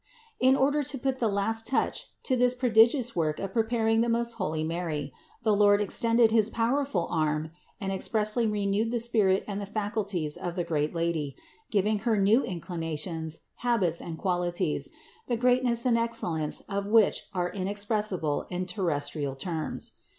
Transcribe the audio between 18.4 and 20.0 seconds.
in terrestrial terms.